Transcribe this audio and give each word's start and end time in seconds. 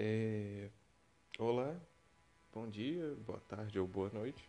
É... 0.00 0.68
Olá, 1.40 1.76
bom 2.54 2.68
dia, 2.68 3.16
boa 3.26 3.40
tarde 3.48 3.80
ou 3.80 3.86
boa 3.88 4.08
noite. 4.10 4.48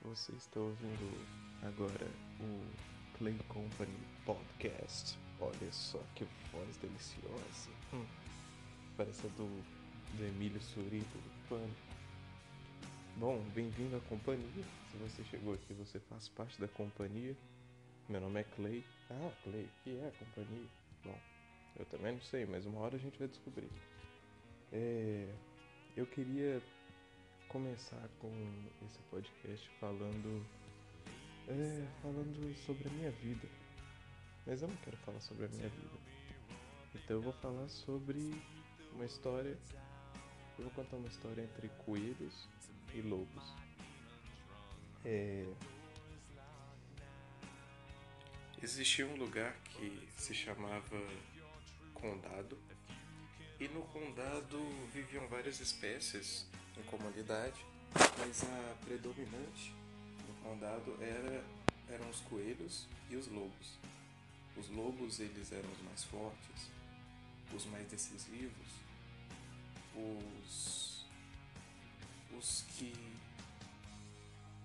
Você 0.00 0.32
está 0.32 0.58
ouvindo 0.58 1.28
agora 1.62 2.06
o 2.40 3.18
Clay 3.18 3.38
Company 3.48 3.98
Podcast. 4.24 5.18
Olha 5.38 5.70
só 5.70 6.02
que 6.14 6.24
voz 6.50 6.74
deliciosa. 6.78 7.70
Hum. 7.92 8.06
Parece 8.96 9.26
a 9.26 9.28
do, 9.28 9.62
do 10.16 10.24
Emílio 10.24 10.62
Surito 10.62 11.18
do 11.18 11.48
Pano. 11.50 11.76
Bom, 13.18 13.38
bem-vindo 13.54 13.94
à 13.94 14.00
companhia. 14.08 14.64
Se 14.90 14.96
você 14.96 15.22
chegou 15.24 15.52
aqui, 15.52 15.74
você 15.74 16.00
faz 16.00 16.30
parte 16.30 16.58
da 16.58 16.68
companhia. 16.68 17.36
Meu 18.08 18.22
nome 18.22 18.40
é 18.40 18.44
Clay. 18.44 18.82
Ah, 19.10 19.32
Clay, 19.44 19.64
o 19.64 19.84
que 19.84 19.98
é 19.98 20.08
a 20.08 20.12
companhia? 20.12 20.66
Bom, 21.04 21.18
eu 21.78 21.84
também 21.84 22.14
não 22.14 22.22
sei, 22.22 22.46
mas 22.46 22.64
uma 22.64 22.80
hora 22.80 22.96
a 22.96 22.98
gente 22.98 23.18
vai 23.18 23.28
descobrir. 23.28 23.68
É, 24.72 25.32
eu 25.96 26.06
queria 26.06 26.60
começar 27.48 28.08
com 28.18 28.30
esse 28.84 28.98
podcast 29.10 29.70
falando 29.80 30.44
é, 31.48 31.86
falando 32.02 32.54
sobre 32.64 32.88
a 32.88 32.90
minha 32.90 33.10
vida. 33.12 33.48
Mas 34.46 34.62
eu 34.62 34.68
não 34.68 34.76
quero 34.76 34.96
falar 34.98 35.20
sobre 35.20 35.46
a 35.46 35.48
minha 35.48 35.68
vida. 35.68 35.98
Então 36.94 37.16
eu 37.16 37.22
vou 37.22 37.32
falar 37.34 37.68
sobre 37.68 38.42
uma 38.92 39.04
história. 39.04 39.56
Eu 40.58 40.64
vou 40.64 40.72
contar 40.72 40.96
uma 40.96 41.08
história 41.08 41.42
entre 41.42 41.68
coelhos 41.84 42.48
e 42.94 43.00
lobos. 43.00 43.54
É... 45.04 45.46
Existia 48.62 49.06
um 49.06 49.16
lugar 49.16 49.54
que 49.64 50.08
se 50.16 50.34
chamava 50.34 51.00
Condado 51.92 52.58
e 53.58 53.68
no 53.68 53.82
condado 53.82 54.58
viviam 54.92 55.26
várias 55.28 55.60
espécies 55.60 56.46
em 56.76 56.82
comunidade, 56.82 57.64
mas 58.18 58.44
a 58.44 58.76
predominante 58.84 59.72
no 60.28 60.34
condado 60.42 60.96
era, 61.00 61.44
eram 61.88 62.08
os 62.10 62.20
coelhos 62.20 62.86
e 63.08 63.16
os 63.16 63.26
lobos. 63.28 63.78
Os 64.56 64.68
lobos 64.68 65.20
eles 65.20 65.52
eram 65.52 65.70
os 65.70 65.80
mais 65.82 66.04
fortes, 66.04 66.70
os 67.54 67.64
mais 67.66 67.88
decisivos, 67.88 68.68
os, 69.94 71.06
os 72.36 72.64
que 72.76 72.92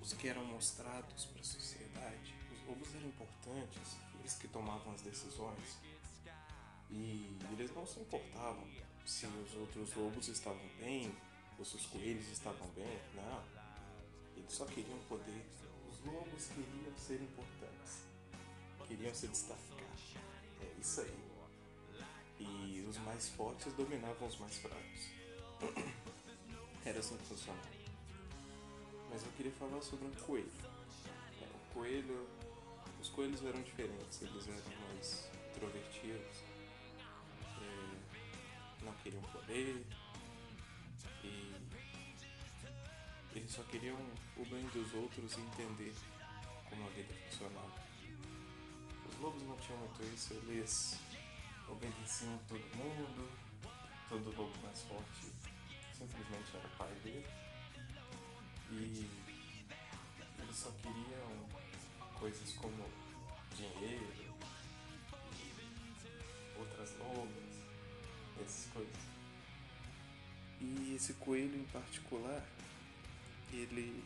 os 0.02 0.14
que 0.14 0.28
eram 0.28 0.44
mostrados 0.46 1.26
para 1.26 1.42
a 1.42 1.44
sociedade. 1.44 2.34
Os 2.52 2.68
lobos 2.68 2.94
eram 2.96 3.08
importantes, 3.08 3.98
eles 4.20 4.34
que 4.34 4.48
tomavam 4.48 4.94
as 4.94 5.02
decisões. 5.02 5.78
E 6.92 7.38
eles 7.54 7.74
não 7.74 7.86
se 7.86 8.00
importavam 8.00 8.68
se 9.06 9.26
os 9.26 9.56
outros 9.56 9.94
lobos 9.96 10.28
estavam 10.28 10.68
bem 10.80 11.16
ou 11.58 11.64
se 11.64 11.76
os 11.76 11.86
coelhos 11.86 12.28
estavam 12.30 12.68
bem. 12.70 13.00
Não. 13.16 13.44
Eles 14.36 14.52
só 14.52 14.66
queriam 14.66 15.00
poder. 15.08 15.46
Os 15.90 16.06
lobos 16.06 16.48
queriam 16.48 16.98
ser 16.98 17.22
importantes. 17.22 18.04
Queriam 18.88 19.14
se 19.14 19.28
destacar. 19.28 19.80
É 20.62 20.80
isso 20.80 21.02
aí. 21.02 21.32
E 22.40 22.86
os 22.90 22.98
mais 22.98 23.30
fortes 23.30 23.72
dominavam 23.74 24.28
os 24.28 24.38
mais 24.38 24.58
fracos. 24.58 25.10
Era 26.84 27.00
assim 27.00 27.16
que 27.16 27.26
funcionava. 27.26 27.70
Mas 29.10 29.24
eu 29.24 29.32
queria 29.34 29.52
falar 29.54 29.82
sobre 29.82 30.08
um 30.08 30.12
coelho. 30.26 30.52
É, 31.42 31.46
o 31.46 31.74
coelho. 31.74 32.28
Os 33.00 33.10
coelhos 33.10 33.44
eram 33.44 33.60
diferentes, 33.64 34.22
eles 34.22 34.48
eram 34.48 34.78
mais 34.94 35.28
introvertidos 35.50 36.51
não 38.92 38.98
queriam 38.98 39.22
poder 39.24 39.86
e 41.24 41.56
eles 43.34 43.52
só 43.52 43.64
queriam 43.64 43.98
o 44.36 44.46
bem 44.46 44.66
dos 44.68 44.94
outros 44.94 45.38
e 45.38 45.42
entender 45.42 45.96
como 46.70 46.86
a 46.86 46.90
vida 46.90 47.14
funcionava. 47.30 47.82
Os 49.08 49.18
lobos 49.20 49.44
não 49.44 49.56
tinham 49.58 49.80
muito 49.80 50.04
isso, 50.14 50.34
eles 50.34 51.00
obedeciam 51.70 52.38
todo 52.50 52.60
mundo, 52.76 53.32
todo 54.10 54.36
lobo 54.36 54.52
mais 54.62 54.82
forte 54.84 55.32
simplesmente 55.94 56.56
era 56.56 56.68
pai 56.78 56.94
dele 57.04 57.28
e 58.72 59.10
eles 60.40 60.56
só 60.56 60.72
queriam 60.72 61.48
coisas 62.20 62.54
como 62.54 62.90
dinheiro, 63.56 64.36
outras 66.58 66.98
lobas 66.98 67.51
essas 68.40 68.72
coisas. 68.72 68.96
E 70.60 70.96
esse 70.96 71.14
coelho 71.14 71.60
em 71.60 71.66
particular, 71.66 72.46
ele 73.52 74.04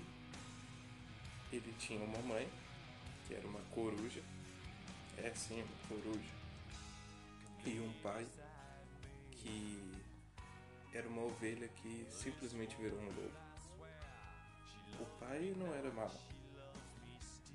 ele 1.51 1.73
tinha 1.77 2.03
uma 2.03 2.21
mãe, 2.23 2.49
que 3.27 3.33
era 3.33 3.47
uma 3.47 3.59
coruja, 3.71 4.21
é 5.17 5.31
sim, 5.33 5.61
uma 5.61 5.87
coruja, 5.87 6.33
e 7.65 7.79
um 7.79 7.93
pai 8.01 8.27
que 9.31 9.81
era 10.93 11.07
uma 11.07 11.23
ovelha 11.23 11.67
que 11.67 12.05
simplesmente 12.09 12.75
virou 12.77 12.99
um 12.99 13.05
lobo. 13.05 13.31
O 14.99 15.05
pai 15.19 15.53
não 15.57 15.73
era 15.73 15.91
mau, 15.91 16.11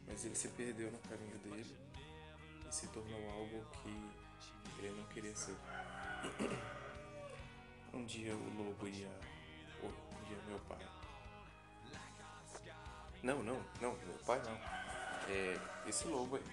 mas 0.07 0.25
ele 0.25 0.35
se 0.35 0.49
perdeu 0.49 0.91
no 0.91 0.99
caminho 0.99 1.39
dele 1.39 1.77
e 2.69 2.75
se 2.75 2.87
tornou 2.89 3.31
algo 3.31 3.65
que 3.83 4.83
ele 4.83 4.97
não 4.97 5.07
queria 5.09 5.35
ser. 5.35 5.57
Um 7.93 8.05
dia 8.05 8.35
o 8.35 8.57
lobo 8.57 8.87
ia. 8.87 9.09
Um 9.83 10.25
dia 10.25 10.39
meu 10.47 10.59
pai. 10.61 10.79
Não, 13.23 13.43
não, 13.43 13.61
não, 13.81 13.93
meu 13.93 14.19
pai 14.25 14.41
não. 14.45 14.55
É 15.29 15.89
esse 15.89 16.07
lobo 16.07 16.37
aí. 16.37 16.45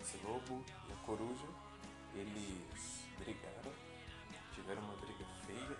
Esse 0.00 0.16
lobo 0.24 0.64
e 0.88 0.92
a 0.92 0.96
coruja, 1.04 1.46
eles 2.14 3.04
brigaram, 3.18 3.72
tiveram 4.54 4.82
uma 4.82 4.96
briga 4.96 5.24
feia. 5.46 5.76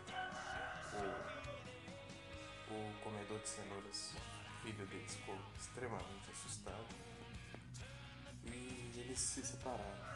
O, 2.69 2.73
o 2.73 3.01
comedor 3.03 3.39
de 3.41 3.49
cenouras, 3.49 4.15
filho 4.63 4.87
deles, 4.87 5.15
ficou 5.15 5.39
extremamente 5.59 6.31
assustado. 6.31 6.87
E 8.45 8.93
eles 8.97 9.19
se 9.19 9.45
separaram. 9.45 10.16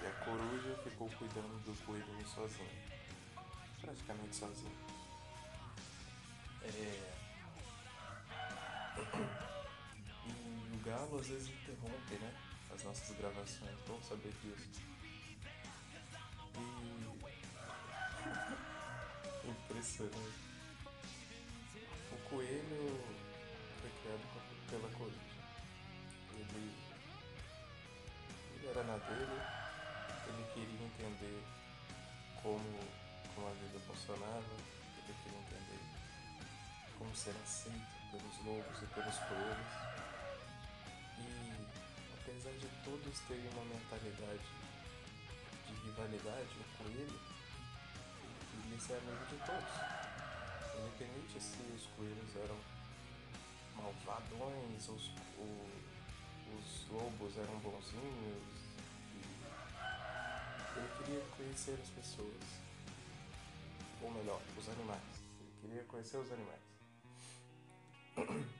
E 0.00 0.06
a 0.06 0.10
coruja 0.24 0.76
ficou 0.84 1.08
cuidando 1.10 1.64
do 1.64 1.84
coelho 1.84 2.28
sozinha. 2.28 2.68
Praticamente 3.80 4.36
sozinha. 4.36 4.72
É... 6.62 7.18
E 10.26 10.76
o 10.76 10.78
galo 10.84 11.18
às 11.18 11.26
vezes 11.26 11.48
interrompe, 11.48 12.14
né? 12.14 12.34
As 12.72 12.82
nossas 12.84 13.16
gravações. 13.16 13.80
Bom 13.86 14.00
saber 14.02 14.32
disso. 14.42 14.82
E. 16.54 16.88
Impressionante. 19.48 20.48
O 22.12 22.16
coelho 22.28 23.00
foi 23.80 23.90
criado 24.02 24.26
pela 24.68 24.88
coruja. 24.90 25.18
Ele, 26.34 26.72
ele 28.56 28.66
era 28.68 28.82
na 28.84 28.98
dele 28.98 29.57
ele 30.38 30.46
queria 30.54 30.86
entender 30.86 31.42
como, 32.42 32.78
como 33.34 33.48
a 33.48 33.52
vida 33.54 33.80
funcionava, 33.80 34.54
ele 34.96 35.14
queria 35.24 35.38
entender 35.38 35.80
como 36.96 37.14
ser 37.14 37.34
aceito 37.42 37.98
pelos 38.10 38.38
lobos 38.44 38.82
e 38.82 38.86
pelos 38.86 39.18
coelhos. 39.18 39.72
E 41.18 41.66
apesar 42.20 42.52
de 42.52 42.68
todos 42.84 43.20
terem 43.26 43.48
uma 43.52 43.64
mentalidade 43.64 44.46
de 45.66 45.74
rivalidade, 45.84 46.48
o 46.60 46.82
coelho 46.82 47.20
ele 48.22 48.62
queria 48.62 48.80
ser 48.80 48.94
amigo 48.94 49.26
de 49.26 49.36
todos. 49.44 49.74
Independente 50.78 51.40
se 51.40 51.62
os 51.74 51.86
coelhos 51.96 52.36
eram 52.36 52.56
malvadões, 53.76 54.88
os, 54.88 55.08
o, 55.36 55.68
os 56.56 56.86
lobos 56.90 57.36
eram 57.36 57.58
bonzinhos, 57.58 58.57
ele 60.78 60.88
queria 60.96 61.20
conhecer 61.36 61.78
as 61.82 61.90
pessoas. 61.90 62.44
Ou 64.00 64.10
melhor, 64.12 64.40
os 64.56 64.68
animais. 64.68 65.02
Ele 65.40 65.52
queria 65.60 65.84
conhecer 65.84 66.18
os 66.18 66.32
animais. 66.32 66.60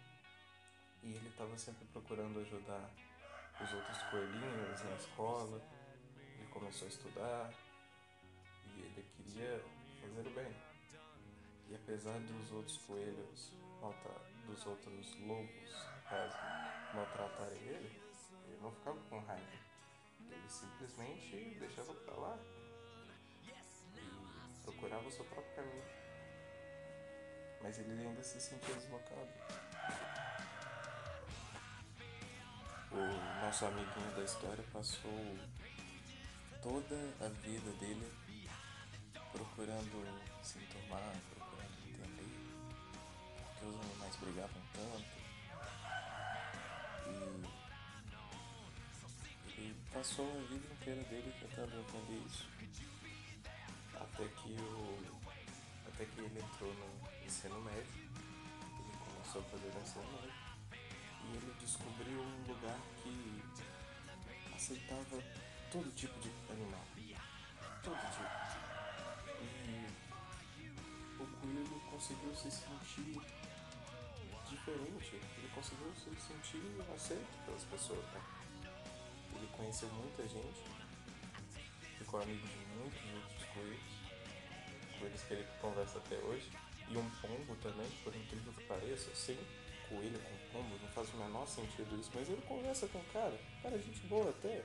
E 1.01 1.15
ele 1.15 1.29
estava 1.29 1.57
sempre 1.57 1.87
procurando 1.87 2.41
ajudar 2.41 2.91
os 3.63 3.73
outros 3.73 4.03
coelhinhos 4.11 4.83
na 4.83 4.97
escola. 4.97 5.63
Ele 6.37 6.47
começou 6.51 6.87
a 6.87 6.91
estudar 6.91 7.55
e 8.67 8.81
ele 8.81 9.07
queria 9.17 9.65
fazer 10.03 10.29
o 10.29 10.35
bem. 10.35 10.55
E 11.71 11.75
apesar 11.77 12.19
dos 12.19 12.53
outros 12.53 12.77
coelhos, 12.79 13.53
dos 14.45 14.67
outros 14.67 15.21
lobos, 15.21 15.87
maltratarem 16.93 17.63
ele, 17.63 18.03
ele 18.49 18.59
não 18.61 18.73
ficava 18.73 18.99
com 19.09 19.21
raiva 19.21 19.68
ele 20.31 20.49
simplesmente 20.49 21.57
deixava 21.59 21.95
pra 21.95 22.15
lá 22.15 22.39
e 23.95 24.63
procurava 24.63 25.07
o 25.07 25.11
seu 25.11 25.25
próprio 25.25 25.55
caminho. 25.55 25.85
Mas 27.63 27.79
ele 27.79 28.01
ainda 28.01 28.23
se 28.23 28.41
sentia 28.41 28.75
deslocado. 28.75 29.29
O 32.91 33.45
nosso 33.45 33.67
amiguinho 33.67 34.17
da 34.17 34.23
história 34.23 34.65
passou 34.73 35.39
toda 36.63 36.97
a 37.21 37.29
vida 37.29 37.71
dele 37.73 38.11
procurando 39.33 40.43
se 40.43 40.59
enturmar, 40.59 41.13
procurando 41.31 41.79
entender 41.87 42.49
porque 43.37 43.65
os 43.67 43.75
animais 43.75 44.17
brigavam 44.17 44.63
tanto. 44.73 45.19
E 47.07 47.58
passou 49.99 50.31
a 50.31 50.45
vida 50.47 50.65
inteira 50.75 51.03
dele 51.09 51.35
tentando 51.41 51.81
entender 51.81 52.23
isso. 52.25 52.47
Até 53.97 54.29
que 54.29 54.53
o. 54.53 55.13
Até 55.89 56.05
que 56.05 56.21
ele 56.21 56.39
entrou 56.39 56.73
no 56.73 57.27
ensino 57.27 57.61
médio. 57.63 57.83
Ele 57.97 58.97
começou 58.97 59.41
a 59.41 59.45
fazer 59.47 59.67
o 59.67 59.83
ensino 59.83 60.05
médio. 60.13 60.33
E 61.25 61.37
ele 61.37 61.53
descobriu 61.59 62.21
um 62.21 62.47
lugar 62.47 62.79
que 63.03 63.43
aceitava 64.55 65.21
todo 65.73 65.93
tipo 65.97 66.17
de 66.21 66.31
animal. 66.53 66.85
Todo 67.83 67.99
tipo. 67.99 68.39
E 69.43 71.21
o 71.21 71.27
coelho 71.27 71.81
conseguiu 71.91 72.37
se 72.37 72.49
sentir 72.53 73.21
diferente. 74.49 75.17
Ele 75.17 75.51
conseguiu 75.53 75.93
se 75.97 76.15
sentir 76.21 76.63
aceito 76.95 77.45
pelas 77.45 77.65
pessoas. 77.65 78.05
Né? 78.13 78.38
Conheceu 79.59 79.91
muita 79.91 80.23
gente, 80.23 80.63
ficou 81.99 82.23
amigo 82.23 82.47
de 82.47 82.65
muitos 82.77 83.03
outros 83.13 83.45
coelhos, 83.53 83.81
coelhos 84.99 85.23
que 85.23 85.35
ele 85.35 85.47
conversa 85.61 85.99
até 85.99 86.17
hoje, 86.17 86.51
e 86.89 86.97
um 86.97 87.11
pombo 87.21 87.55
também, 87.57 87.91
por 88.03 88.15
incrível 88.15 88.53
que 88.55 88.65
pareça, 88.65 89.15
sim, 89.15 89.39
coelho 89.89 90.19
com 90.21 90.53
pombo, 90.53 90.77
não 90.81 90.89
faz 90.91 91.13
o 91.13 91.17
menor 91.17 91.47
sentido 91.47 91.99
isso, 92.01 92.11
mas 92.15 92.29
ele 92.29 92.41
conversa 92.43 92.87
com 92.89 92.99
o 92.99 93.05
cara, 93.13 93.39
cara, 93.63 93.75
é 93.75 93.79
gente 93.79 94.01
boa 94.07 94.31
até. 94.31 94.65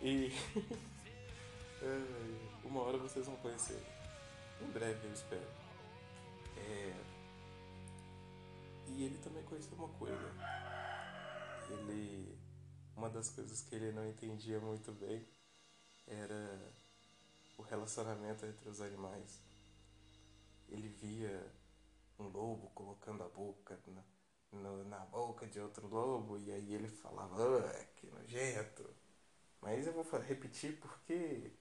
E 0.00 0.32
uma 2.64 2.82
hora 2.82 2.96
vocês 2.96 3.26
vão 3.26 3.36
conhecer. 3.36 3.82
Em 4.62 4.70
breve 4.70 5.06
eu 5.06 5.12
espero. 5.12 5.46
É... 6.56 6.94
E 8.88 9.04
ele 9.04 9.18
também 9.18 9.42
conheceu 9.44 9.76
uma 9.76 9.88
coisa. 9.88 10.32
Ele. 11.70 12.39
Uma 13.00 13.08
das 13.08 13.30
coisas 13.30 13.62
que 13.62 13.74
ele 13.74 13.92
não 13.92 14.06
entendia 14.06 14.60
muito 14.60 14.92
bem 14.92 15.26
era 16.06 16.74
o 17.56 17.62
relacionamento 17.62 18.44
entre 18.44 18.68
os 18.68 18.82
animais. 18.82 19.40
Ele 20.68 20.86
via 20.86 21.50
um 22.18 22.24
lobo 22.24 22.68
colocando 22.74 23.22
a 23.22 23.28
boca 23.30 23.80
na, 23.86 24.04
no, 24.52 24.84
na 24.84 24.98
boca 24.98 25.46
de 25.46 25.58
outro 25.58 25.88
lobo 25.88 26.36
e 26.36 26.52
aí 26.52 26.74
ele 26.74 26.88
falava, 26.88 27.36
ah, 27.60 27.84
que 27.96 28.06
nojento. 28.06 28.94
Mas 29.62 29.86
eu 29.86 29.94
vou 29.94 30.04
repetir 30.20 30.78
porque 30.78 31.54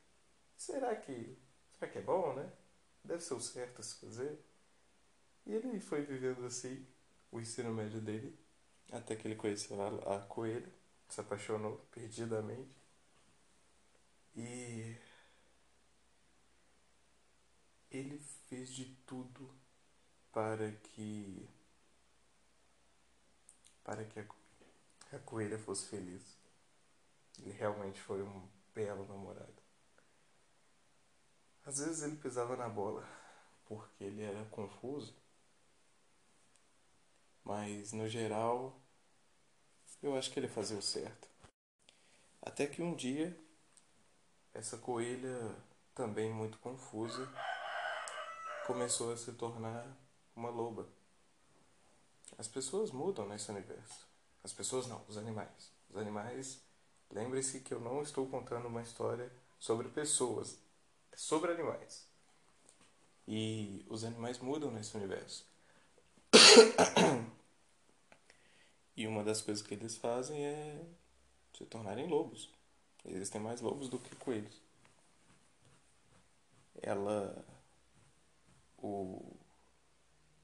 será 0.58 0.94
que 0.94 1.38
será 1.72 1.90
que 1.90 2.00
é 2.00 2.02
bom, 2.02 2.34
né? 2.34 2.52
Deve 3.02 3.24
ser 3.24 3.36
o 3.36 3.40
certo 3.40 3.80
a 3.80 3.84
se 3.84 3.96
fazer. 3.96 4.38
E 5.46 5.54
ele 5.54 5.80
foi 5.80 6.02
vivendo 6.02 6.46
assim 6.46 6.86
o 7.32 7.40
ensino 7.40 7.74
médio 7.74 8.02
dele, 8.02 8.38
até 8.92 9.16
que 9.16 9.26
ele 9.26 9.36
conheceu 9.38 9.82
a, 9.82 10.18
a 10.18 10.20
coelha, 10.26 10.79
se 11.10 11.22
apaixonou 11.22 11.78
perdidamente. 11.92 12.76
E 14.36 14.96
ele 17.92 18.20
fez 18.48 18.70
de 18.74 18.86
tudo 19.06 19.50
para 20.32 20.72
que 20.72 21.50
para 23.84 24.06
que 24.06 24.20
a, 24.20 24.26
a 25.14 25.20
coelha 25.20 25.58
fosse 25.58 25.88
feliz. 25.88 26.38
Ele 27.40 27.52
realmente 27.52 28.00
foi 28.02 28.22
um 28.22 28.48
belo 28.74 29.08
namorado. 29.08 29.62
Às 31.66 31.80
vezes 31.80 32.04
ele 32.04 32.18
pisava 32.18 32.56
na 32.56 32.70
bola 32.70 33.08
porque 33.66 34.04
ele 34.04 34.22
era 34.24 34.46
confuso 34.46 35.16
mas 37.50 37.94
no 37.94 38.08
geral 38.08 38.80
eu 40.02 40.16
acho 40.16 40.32
que 40.32 40.40
ele 40.40 40.48
fazia 40.48 40.78
o 40.78 40.82
certo. 40.82 41.28
Até 42.42 42.66
que 42.68 42.82
um 42.82 42.96
dia 42.96 43.38
essa 44.54 44.78
coelha, 44.78 45.56
também 45.96 46.32
muito 46.32 46.58
confusa, 46.60 47.28
começou 48.66 49.14
a 49.14 49.18
se 49.18 49.32
tornar 49.34 49.86
uma 50.36 50.50
loba. 50.50 50.88
As 52.38 52.48
pessoas 52.48 52.92
mudam 52.92 53.28
nesse 53.28 53.50
universo. 53.52 54.08
As 54.44 54.54
pessoas 54.54 54.88
não, 54.88 55.04
os 55.08 55.18
animais. 55.18 55.72
Os 55.90 55.98
animais, 55.98 56.62
lembre-se 57.12 57.62
que 57.62 57.74
eu 57.74 57.80
não 57.80 58.02
estou 58.02 58.28
contando 58.28 58.68
uma 58.68 58.82
história 58.82 59.32
sobre 59.60 59.90
pessoas, 59.90 60.58
é 61.12 61.18
sobre 61.18 61.52
animais. 61.52 62.08
E 63.28 63.86
os 63.90 64.04
animais 64.04 64.40
mudam 64.40 64.72
nesse 64.72 64.96
universo. 64.98 65.46
E 69.00 69.08
uma 69.08 69.24
das 69.24 69.42
coisas 69.42 69.66
que 69.66 69.74
eles 69.74 69.96
fazem 69.96 70.46
é 70.46 70.86
se 71.58 71.66
tornarem 71.66 72.06
lobos. 72.10 72.50
Existem 73.06 73.40
mais 73.40 73.62
lobos 73.62 73.88
do 73.88 73.98
que 73.98 74.14
coelhos. 74.18 74.62
Ela. 76.82 77.46
O, 78.78 79.38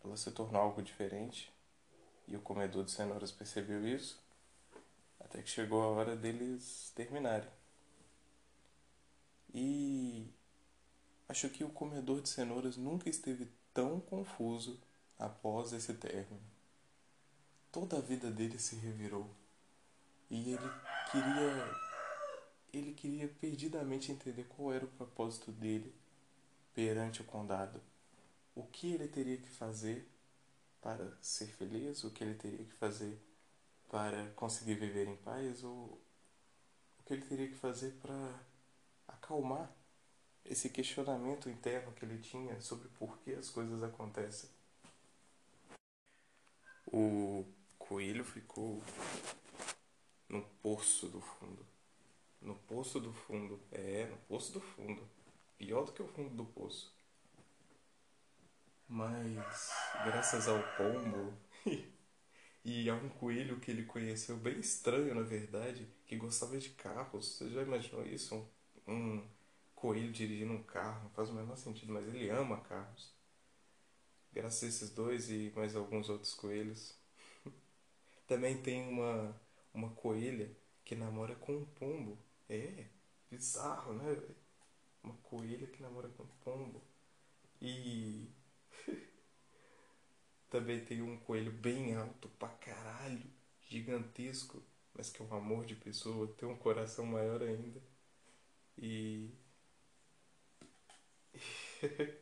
ela 0.05 0.15
se 0.15 0.31
tornou 0.31 0.61
algo 0.61 0.81
diferente. 0.81 1.51
E 2.29 2.37
o 2.37 2.41
comedor 2.41 2.85
de 2.85 2.91
cenouras 2.91 3.29
percebeu 3.29 3.85
isso. 3.85 4.17
Até 5.19 5.41
que 5.41 5.49
chegou 5.49 5.83
a 5.83 5.87
hora 5.87 6.15
deles 6.15 6.93
terminarem. 6.95 7.49
E 9.53 10.29
acho 11.27 11.49
que 11.49 11.65
o 11.65 11.69
comedor 11.69 12.21
de 12.21 12.29
cenouras 12.29 12.77
nunca 12.77 13.09
esteve 13.09 13.49
tão 13.73 13.99
confuso 13.99 14.79
após 15.19 15.73
esse 15.73 15.93
término 15.95 16.54
toda 17.75 17.97
a 17.97 17.99
vida 18.01 18.31
dele 18.31 18.57
se 18.57 18.77
revirou. 18.77 19.29
E 20.29 20.53
ele 20.53 20.71
queria 21.11 21.85
ele 22.71 22.93
queria 22.93 23.27
perdidamente 23.27 24.13
entender 24.13 24.45
qual 24.45 24.71
era 24.71 24.85
o 24.85 24.87
propósito 24.87 25.51
dele 25.51 25.93
perante 26.73 27.21
o 27.21 27.25
condado. 27.25 27.81
O 28.55 28.63
que 28.63 28.93
ele 28.93 29.09
teria 29.09 29.37
que 29.37 29.49
fazer 29.49 30.07
para 30.81 31.17
ser 31.21 31.47
feliz, 31.47 32.05
o 32.05 32.11
que 32.11 32.23
ele 32.23 32.35
teria 32.35 32.65
que 32.65 32.73
fazer 32.73 33.21
para 33.89 34.29
conseguir 34.37 34.75
viver 34.75 35.07
em 35.09 35.17
paz, 35.17 35.61
ou 35.61 35.99
o 36.99 37.03
que 37.05 37.13
ele 37.13 37.25
teria 37.25 37.47
que 37.49 37.55
fazer 37.55 37.91
para 38.01 38.39
acalmar 39.05 39.69
esse 40.45 40.69
questionamento 40.69 41.49
interno 41.49 41.91
que 41.91 42.05
ele 42.05 42.19
tinha 42.19 42.59
sobre 42.61 42.87
por 42.89 43.17
que 43.19 43.33
as 43.33 43.49
coisas 43.49 43.83
acontecem. 43.83 44.49
O 46.87 47.45
coelho 47.87 48.23
ficou 48.23 48.81
no 50.27 50.41
poço 50.61 51.07
do 51.07 51.21
fundo. 51.21 51.65
No 52.41 52.55
poço 52.55 52.99
do 52.99 53.13
fundo. 53.13 53.59
É, 53.71 54.05
no 54.07 54.17
poço 54.17 54.53
do 54.53 54.59
fundo. 54.59 55.07
Pior 55.57 55.85
do 55.85 55.93
que 55.93 56.01
o 56.01 56.07
fundo 56.07 56.35
do 56.35 56.45
poço. 56.45 56.93
Mas, 58.87 59.71
graças 60.03 60.47
ao 60.47 60.61
pombo 60.77 61.33
e 62.63 62.89
a 62.89 62.95
um 62.95 63.09
coelho 63.09 63.59
que 63.59 63.71
ele 63.71 63.83
conheceu, 63.83 64.37
bem 64.37 64.59
estranho 64.59 65.15
na 65.15 65.23
verdade, 65.23 65.87
que 66.05 66.15
gostava 66.15 66.57
de 66.57 66.69
carros. 66.69 67.37
Você 67.37 67.49
já 67.49 67.61
imaginou 67.61 68.05
isso? 68.05 68.35
Um, 68.87 68.93
um 68.93 69.27
coelho 69.73 70.11
dirigindo 70.11 70.53
um 70.53 70.63
carro. 70.63 71.03
Não 71.03 71.09
faz 71.11 71.29
o 71.29 71.33
menor 71.33 71.57
sentido, 71.57 71.93
mas 71.93 72.07
ele 72.07 72.29
ama 72.29 72.61
carros. 72.61 73.13
Graças 74.31 74.63
a 74.63 74.67
esses 74.67 74.89
dois 74.89 75.29
e 75.29 75.51
mais 75.55 75.75
alguns 75.75 76.09
outros 76.09 76.33
coelhos, 76.33 76.93
também 78.27 78.61
tem 78.61 78.87
uma, 78.89 79.39
uma 79.73 79.89
coelha 79.91 80.49
que 80.83 80.95
namora 80.95 81.35
com 81.35 81.53
um 81.57 81.65
pombo. 81.65 82.17
É, 82.49 82.85
bizarro, 83.29 83.93
né? 83.93 84.21
Uma 85.03 85.15
coelha 85.23 85.67
que 85.67 85.81
namora 85.81 86.09
com 86.09 86.23
um 86.23 86.27
pombo. 86.43 86.81
E 87.61 88.27
também 90.49 90.83
tem 90.85 91.01
um 91.01 91.17
coelho 91.17 91.51
bem 91.51 91.95
alto 91.95 92.29
pra 92.39 92.49
caralho, 92.49 93.23
gigantesco, 93.61 94.63
mas 94.93 95.09
que 95.09 95.21
é 95.21 95.25
um 95.25 95.33
amor 95.35 95.65
de 95.65 95.75
pessoa, 95.75 96.27
tem 96.33 96.47
um 96.47 96.57
coração 96.57 97.05
maior 97.05 97.41
ainda. 97.41 97.81
E. 98.77 99.29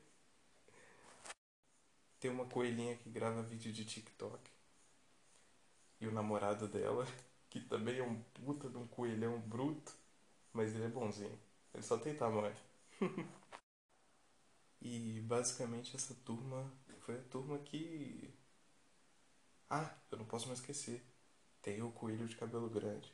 tem 2.19 2.31
uma 2.31 2.45
coelhinha 2.45 2.95
que 2.97 3.09
grava 3.09 3.43
vídeo 3.43 3.71
de 3.71 3.85
TikTok 3.85 4.53
e 6.03 6.07
o 6.07 6.11
namorado 6.11 6.67
dela, 6.67 7.05
que 7.49 7.61
também 7.61 7.97
é 7.99 8.03
um 8.03 8.21
puta 8.33 8.69
de 8.69 8.77
um 8.77 8.85
coelhão 8.87 9.39
bruto, 9.39 9.93
mas 10.51 10.75
ele 10.75 10.85
é 10.85 10.89
bonzinho. 10.89 11.39
Ele 11.73 11.83
só 11.83 11.97
tem 11.97 12.13
tamanho. 12.15 12.55
e 14.81 15.21
basicamente 15.21 15.95
essa 15.95 16.13
turma 16.25 16.69
foi 16.99 17.15
a 17.17 17.23
turma 17.23 17.57
que. 17.59 18.33
Ah, 19.69 19.93
eu 20.11 20.17
não 20.17 20.25
posso 20.25 20.47
mais 20.47 20.59
esquecer. 20.59 21.01
Tem 21.61 21.81
o 21.81 21.91
coelho 21.91 22.27
de 22.27 22.35
cabelo 22.35 22.69
grande. 22.69 23.11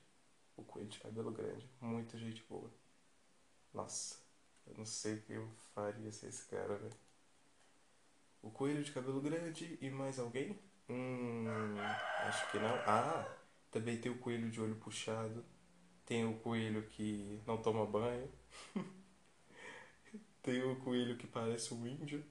O 0.58 0.64
coelho 0.64 0.90
de 0.90 1.00
cabelo 1.00 1.32
grande. 1.32 1.70
Muita 1.80 2.18
gente 2.18 2.44
boa. 2.50 2.72
Nossa, 3.74 4.18
eu 4.68 4.76
não 4.78 4.86
sei 4.86 5.16
o 5.16 5.22
que 5.22 5.34
eu 5.34 5.48
faria 5.76 6.12
sem 6.12 6.30
esse 6.30 6.46
cara, 6.48 6.76
velho. 6.78 6.96
O 8.42 8.52
coelho 8.52 8.84
de 8.84 8.92
cabelo 8.92 9.22
grande 9.22 9.78
e 9.82 9.90
mais 9.90 10.20
alguém? 10.20 10.60
Hum, 10.90 11.46
acho 12.28 12.52
que 12.52 12.60
não. 12.60 12.76
Ah, 12.86 13.26
também 13.72 14.00
tem 14.00 14.12
o 14.12 14.18
coelho 14.20 14.50
de 14.50 14.60
olho 14.62 14.76
puxado. 14.76 15.46
Tem 16.06 16.26
o 16.26 16.40
coelho 16.40 16.84
que 16.90 17.42
não 17.48 17.62
toma 17.62 17.86
banho. 17.86 18.30
tem 20.42 20.62
o 20.64 20.76
coelho 20.78 21.18
que 21.18 21.28
parece 21.28 21.74
um 21.74 21.86
índio. 21.88 22.24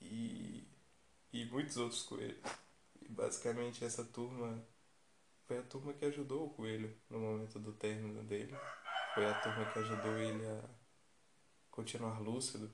E, 0.00 0.64
e 1.32 1.44
muitos 1.46 1.76
outros 1.76 2.02
coelhos. 2.02 2.40
E 3.02 3.08
basicamente 3.08 3.84
essa 3.84 4.04
turma 4.04 4.64
foi 5.46 5.58
a 5.58 5.62
turma 5.62 5.94
que 5.94 6.04
ajudou 6.06 6.46
o 6.46 6.50
coelho 6.50 6.96
no 7.10 7.20
momento 7.20 7.58
do 7.58 7.72
término 7.72 8.22
dele. 8.24 8.54
Foi 9.14 9.26
a 9.26 9.34
turma 9.40 9.66
que 9.72 9.78
ajudou 9.80 10.18
ele 10.18 10.46
a 10.46 10.64
continuar 11.70 12.20
lúcido 12.20 12.70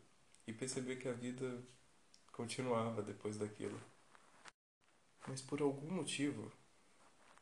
e 0.46 0.52
perceber 0.52 0.96
que 0.96 1.08
a 1.08 1.12
vida 1.12 1.62
continuava 2.36 3.02
depois 3.02 3.38
daquilo. 3.38 3.80
Mas 5.26 5.40
por 5.40 5.62
algum 5.62 5.90
motivo, 5.90 6.52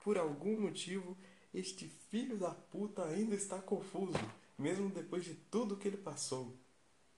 por 0.02 0.16
algum 0.16 0.58
motivo, 0.60 1.18
este 1.52 1.88
filho 1.88 2.38
da 2.38 2.50
puta 2.50 3.04
ainda 3.04 3.34
está 3.34 3.60
confuso, 3.60 4.18
mesmo 4.56 4.88
depois 4.90 5.24
de 5.24 5.34
tudo 5.34 5.76
que 5.76 5.88
ele 5.88 5.96
passou. 5.96 6.56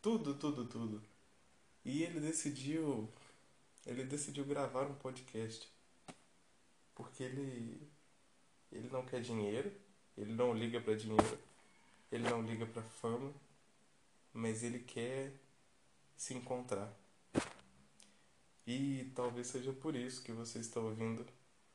Tudo, 0.00 0.34
tudo, 0.34 0.66
tudo. 0.66 1.02
E 1.84 2.02
ele 2.02 2.18
decidiu. 2.18 3.08
Ele 3.84 4.04
decidiu 4.04 4.44
gravar 4.44 4.86
um 4.86 4.94
podcast. 4.94 5.70
Porque 6.94 7.22
ele. 7.22 7.88
Ele 8.72 8.88
não 8.90 9.04
quer 9.06 9.20
dinheiro, 9.20 9.72
ele 10.16 10.32
não 10.32 10.52
liga 10.52 10.80
para 10.80 10.96
dinheiro, 10.96 11.38
ele 12.10 12.28
não 12.28 12.42
liga 12.42 12.66
para 12.66 12.82
fama, 12.82 13.32
mas 14.32 14.64
ele 14.64 14.80
quer 14.80 15.32
se 16.16 16.34
encontrar. 16.34 16.92
E 18.66 19.12
talvez 19.14 19.46
seja 19.46 19.72
por 19.72 19.94
isso 19.94 20.22
que 20.22 20.32
você 20.32 20.58
está 20.58 20.80
ouvindo 20.80 21.24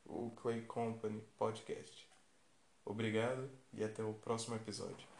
o 0.04 0.30
Clay 0.32 0.62
Company 0.62 1.22
Podcast. 1.38 2.06
Obrigado 2.84 3.48
e 3.72 3.82
até 3.82 4.04
o 4.04 4.14
próximo 4.14 4.56
episódio. 4.56 5.11